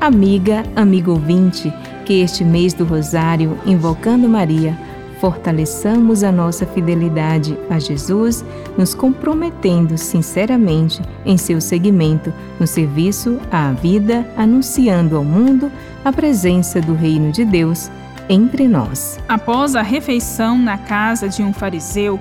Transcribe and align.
Amiga, 0.00 0.64
amigo 0.74 1.10
ouvinte, 1.10 1.70
que 2.06 2.22
este 2.22 2.42
mês 2.42 2.72
do 2.72 2.86
Rosário, 2.86 3.58
invocando 3.66 4.26
Maria, 4.26 4.74
fortaleçamos 5.20 6.24
a 6.24 6.32
nossa 6.32 6.64
fidelidade 6.64 7.54
a 7.68 7.78
Jesus, 7.78 8.42
nos 8.78 8.94
comprometendo 8.94 9.98
sinceramente 9.98 11.02
em 11.26 11.36
seu 11.36 11.60
seguimento 11.60 12.32
no 12.58 12.66
serviço 12.66 13.38
à 13.52 13.72
vida, 13.72 14.26
anunciando 14.38 15.18
ao 15.18 15.22
mundo 15.22 15.70
a 16.02 16.10
presença 16.10 16.80
do 16.80 16.94
Reino 16.94 17.30
de 17.30 17.44
Deus 17.44 17.90
entre 18.26 18.66
nós. 18.66 19.20
Após 19.28 19.76
a 19.76 19.82
refeição 19.82 20.56
na 20.56 20.78
casa 20.78 21.28
de 21.28 21.42
um 21.42 21.52
fariseu, 21.52 22.18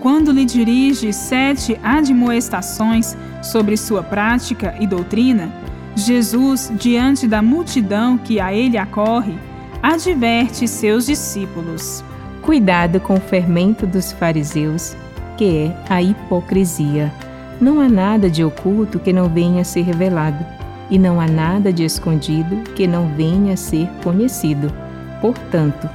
quando 0.00 0.32
lhe 0.32 0.46
dirige 0.46 1.12
sete 1.12 1.78
admoestações 1.82 3.14
sobre 3.42 3.76
sua 3.76 4.02
prática 4.02 4.74
e 4.80 4.86
doutrina, 4.86 5.52
Jesus, 5.98 6.72
diante 6.78 7.26
da 7.26 7.42
multidão 7.42 8.16
que 8.16 8.40
a 8.40 8.52
ele 8.52 8.78
acorre, 8.78 9.34
adverte 9.82 10.68
seus 10.68 11.06
discípulos. 11.06 12.04
Cuidado 12.42 13.00
com 13.00 13.14
o 13.14 13.20
fermento 13.20 13.86
dos 13.86 14.12
fariseus, 14.12 14.96
que 15.36 15.66
é 15.66 15.84
a 15.88 16.02
hipocrisia. 16.02 17.12
Não 17.60 17.80
há 17.80 17.88
nada 17.88 18.30
de 18.30 18.44
oculto 18.44 18.98
que 18.98 19.12
não 19.12 19.28
venha 19.28 19.62
a 19.62 19.64
ser 19.64 19.82
revelado, 19.82 20.44
e 20.90 20.98
não 20.98 21.20
há 21.20 21.26
nada 21.26 21.72
de 21.72 21.84
escondido 21.84 22.62
que 22.74 22.86
não 22.86 23.08
venha 23.14 23.54
a 23.54 23.56
ser 23.56 23.88
conhecido. 24.02 24.72
Portanto, 25.20 25.88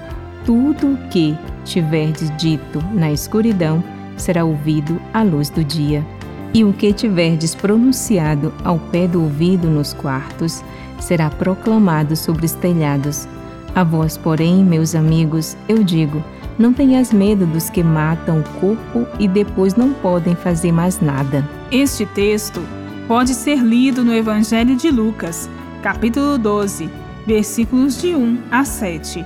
tudo 0.46 0.94
o 0.94 0.98
que 1.10 1.38
tiverdes 1.64 2.30
dito 2.38 2.84
na 2.94 3.12
escuridão 3.12 3.84
será 4.18 4.44
ouvido 4.44 5.02
à 5.14 5.24
luz 5.24 5.50
do 5.50 5.64
dia. 5.64 6.06
E 6.54 6.64
o 6.64 6.72
que 6.72 6.94
tiverdes 6.94 7.56
pronunciado 7.56 8.54
ao 8.64 8.78
pé 8.78 9.08
do 9.08 9.24
ouvido 9.24 9.70
nos 9.70 9.92
quartos 9.94 10.64
será 11.00 11.30
proclamado 11.30 12.16
sobre 12.16 12.46
os 12.46 12.52
telhados. 12.52 13.28
A 13.74 13.84
vós, 13.84 14.18
porém, 14.18 14.64
meus 14.64 14.94
amigos, 14.94 15.58
eu 15.68 15.84
digo: 15.84 16.24
não 16.60 16.72
tenhas 16.72 17.12
medo 17.12 17.48
dos 17.48 17.70
que 17.70 17.82
matam 17.84 18.40
o 18.40 18.60
corpo 18.60 19.08
e 19.20 19.28
depois 19.28 19.76
não 19.76 19.94
podem 19.94 20.36
fazer 20.36 20.72
mais 20.72 21.00
nada. 21.02 21.48
Este 21.72 22.06
texto 22.06 22.62
pode 23.08 23.34
ser 23.34 23.58
lido 23.58 24.04
no 24.04 24.14
Evangelho 24.14 24.76
de 24.76 24.92
Lucas, 24.92 25.50
capítulo 25.82 26.38
12, 26.38 26.88
versículos 27.26 28.00
de 28.00 28.14
1 28.16 28.38
a 28.52 28.64
7. 28.64 29.26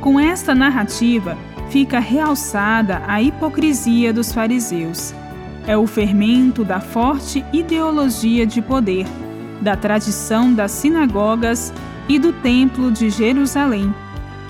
Com 0.00 0.18
esta 0.18 0.54
narrativa, 0.54 1.36
fica 1.68 1.98
realçada 1.98 3.02
a 3.06 3.20
hipocrisia 3.20 4.12
dos 4.12 4.32
fariseus. 4.32 5.14
É 5.66 5.76
o 5.76 5.86
fermento 5.86 6.64
da 6.64 6.80
forte 6.80 7.44
ideologia 7.52 8.46
de 8.46 8.60
poder, 8.60 9.06
da 9.60 9.76
tradição 9.76 10.52
das 10.52 10.72
sinagogas 10.72 11.72
e 12.08 12.18
do 12.18 12.32
Templo 12.32 12.90
de 12.90 13.10
Jerusalém 13.10 13.94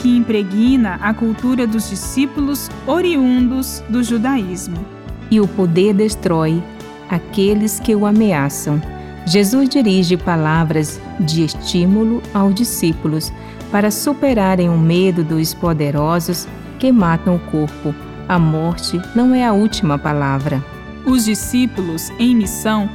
que 0.03 0.17
impregna 0.17 0.99
a 1.01 1.15
cultura 1.15 1.65
dos 1.65 1.89
discípulos 1.89 2.69
oriundos 2.87 3.83
do 3.89 4.03
judaísmo. 4.03 4.85
E 5.31 5.41
o 5.41 5.47
poder 5.47 5.95
destrói 5.95 6.61
aqueles 7.09 7.79
que 7.79 7.95
o 7.95 8.05
ameaçam. 8.05 8.83
Jesus 9.25 9.69
dirige 9.69 10.17
palavras 10.17 11.01
de 11.21 11.45
estímulo 11.45 12.21
aos 12.35 12.53
discípulos 12.53 13.33
para 13.71 13.93
superarem 13.93 14.69
o 14.69 14.77
medo 14.77 15.23
dos 15.23 15.55
poderosos 15.55 16.49
que 16.81 16.91
matam 16.91 17.37
o 17.37 17.39
corpo. 17.39 17.95
A 18.29 18.39
morte 18.41 19.01
não 19.15 19.33
é 19.33 19.47
a 19.47 19.53
última 19.53 19.97
palavra. 19.97 20.63
Os 21.05 21.25
discípulos 21.25 22.11
em 22.19 22.35
missão 22.35 22.89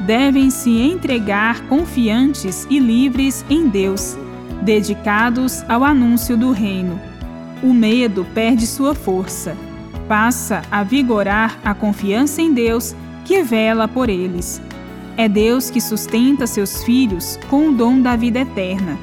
devem 0.00 0.50
se 0.50 0.70
entregar 0.80 1.62
confiantes 1.62 2.66
e 2.68 2.78
livres 2.78 3.44
em 3.48 3.68
Deus 3.68 4.16
dedicados 4.64 5.62
ao 5.68 5.84
anúncio 5.84 6.36
do 6.36 6.50
reino. 6.50 6.98
O 7.62 7.72
medo 7.72 8.26
perde 8.34 8.66
sua 8.66 8.94
força, 8.94 9.56
passa 10.08 10.62
a 10.70 10.82
vigorar 10.82 11.58
a 11.64 11.74
confiança 11.74 12.40
em 12.40 12.52
Deus 12.52 12.94
que 13.24 13.42
vela 13.42 13.86
por 13.86 14.08
eles. 14.08 14.60
É 15.16 15.28
Deus 15.28 15.70
que 15.70 15.80
sustenta 15.80 16.46
seus 16.46 16.82
filhos 16.82 17.38
com 17.48 17.68
o 17.68 17.72
dom 17.72 18.00
da 18.00 18.16
vida 18.16 18.40
eterna. 18.40 18.98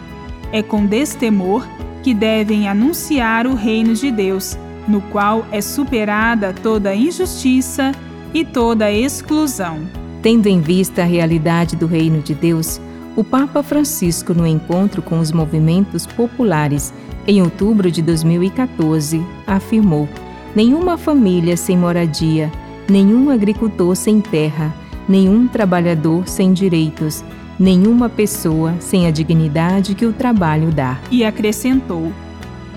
É 0.52 0.62
com 0.62 0.86
destemor 0.86 1.66
que 2.04 2.14
devem 2.14 2.68
anunciar 2.68 3.48
o 3.48 3.54
reino 3.54 3.94
de 3.94 4.12
Deus, 4.12 4.58
no 4.88 5.00
qual 5.02 5.46
é 5.52 5.62
superada 5.62 6.54
toda 6.54 6.94
injustiça 6.94 7.92
e 8.34 8.46
toda 8.46 8.92
exclusão. 8.92 9.80
Tendo 10.22 10.48
em 10.48 10.62
vista 10.62 11.02
a 11.02 11.06
realidade 11.06 11.76
do 11.76 11.88
reino 11.88 12.22
de 12.22 12.34
Deus, 12.34 12.80
o 13.16 13.24
Papa 13.24 13.62
Francisco, 13.62 14.34
no 14.34 14.48
encontro 14.48 15.02
com 15.02 15.20
os 15.20 15.32
movimentos 15.32 16.06
populares 16.06 16.94
em 17.28 17.42
outubro 17.42 17.92
de 17.92 18.02
2014, 18.02 19.22
afirmou: 19.46 20.08
nenhuma 20.56 20.98
família 20.98 21.58
sem 21.58 21.78
moradia, 21.78 22.52
nenhum 22.90 23.30
agricultor 23.30 23.96
sem 23.96 24.22
terra, 24.22 24.74
nenhum 25.10 25.48
trabalhador 25.48 26.28
sem 26.28 26.54
direitos, 26.54 27.24
nenhuma 27.60 28.08
pessoa 28.08 28.76
sem 28.80 29.08
a 29.08 29.12
dignidade 29.12 29.96
que 29.96 30.06
o 30.06 30.14
trabalho 30.14 30.72
dá. 30.72 31.00
E 31.10 31.26
acrescentou: 31.26 32.12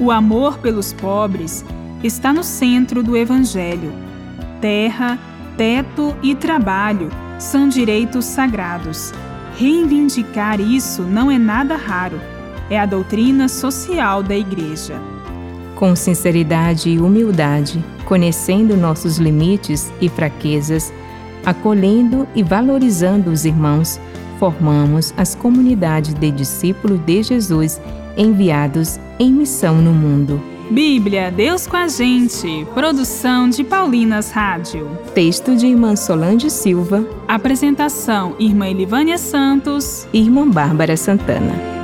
o 0.01 0.11
amor 0.11 0.59
pelos 0.59 0.93
pobres 0.93 1.65
está 2.03 2.33
no 2.33 2.43
centro 2.43 3.03
do 3.03 3.17
Evangelho. 3.17 3.93
Terra, 4.61 5.19
teto 5.57 6.15
e 6.23 6.35
trabalho 6.35 7.11
são 7.39 7.69
direitos 7.69 8.25
sagrados. 8.25 9.13
Reivindicar 9.57 10.61
isso 10.61 11.03
não 11.03 11.31
é 11.31 11.39
nada 11.39 11.77
raro. 11.77 12.21
É 12.71 12.79
a 12.79 12.87
doutrina 12.87 13.49
social 13.49 14.23
da 14.23 14.37
Igreja. 14.37 15.01
Com 15.77 15.95
sinceridade 15.95 16.89
e 16.91 16.99
humildade, 16.99 17.85
conhecendo 18.05 18.77
nossos 18.77 19.19
limites 19.19 19.93
e 20.01 20.09
fraquezas, 20.09 20.93
acolhendo 21.45 22.27
e 22.35 22.43
valorizando 22.43 23.31
os 23.31 23.45
irmãos, 23.45 24.01
formamos 24.39 25.13
as 25.17 25.35
comunidades 25.35 26.15
de 26.15 26.31
discípulos 26.31 26.99
de 27.01 27.23
Jesus 27.23 27.81
enviados 28.17 28.99
em 29.19 29.33
missão 29.33 29.77
no 29.77 29.93
mundo. 29.93 30.54
Bíblia, 30.71 31.31
Deus 31.31 31.67
com 31.67 31.77
a 31.77 31.89
gente. 31.89 32.67
Produção 32.73 33.49
de 33.49 33.63
Paulinas 33.63 34.31
Rádio. 34.31 34.91
Texto 35.15 35.55
de 35.55 35.67
Irmã 35.67 35.95
Solange 35.95 36.49
Silva. 36.51 37.07
Apresentação: 37.29 38.35
Irmã 38.39 38.69
Elivânia 38.69 39.19
Santos. 39.19 40.09
Irmã 40.13 40.49
Bárbara 40.49 40.97
Santana. 40.97 41.84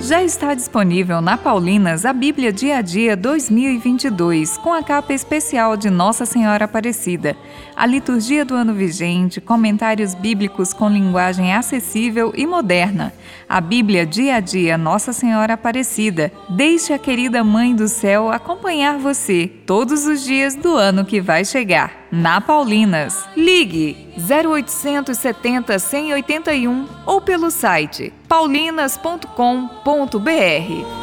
Já 0.00 0.22
está 0.22 0.54
disponível 0.54 1.20
na 1.20 1.36
Paulinas 1.36 2.06
a 2.06 2.12
Bíblia 2.12 2.52
Dia 2.52 2.78
a 2.78 2.82
Dia 2.82 3.16
2022, 3.16 4.56
com 4.56 4.72
a 4.72 4.80
capa 4.80 5.12
especial 5.12 5.76
de 5.76 5.90
Nossa 5.90 6.24
Senhora 6.24 6.66
Aparecida, 6.66 7.36
a 7.74 7.84
liturgia 7.84 8.44
do 8.44 8.54
ano 8.54 8.72
vigente, 8.72 9.40
comentários 9.40 10.14
bíblicos 10.14 10.72
com 10.72 10.88
linguagem 10.88 11.52
acessível 11.52 12.32
e 12.36 12.46
moderna, 12.46 13.12
a 13.48 13.60
Bíblia 13.60 14.06
Dia 14.06 14.36
a 14.36 14.40
Dia 14.40 14.78
Nossa 14.78 15.12
Senhora 15.12 15.54
Aparecida. 15.54 16.32
Deixe 16.48 16.92
a 16.92 16.98
querida 16.98 17.42
Mãe 17.42 17.74
do 17.74 17.88
Céu 17.88 18.30
acompanhar 18.30 18.98
você 18.98 19.50
todos 19.66 20.06
os 20.06 20.22
dias 20.24 20.54
do 20.54 20.76
ano 20.76 21.04
que 21.04 21.20
vai 21.20 21.44
chegar. 21.44 21.97
Na 22.10 22.40
Paulinas, 22.40 23.28
ligue 23.36 24.14
0870 24.16 25.78
181 25.78 26.86
ou 27.04 27.20
pelo 27.20 27.50
site 27.50 28.14
paulinas.com.br. 28.26 30.97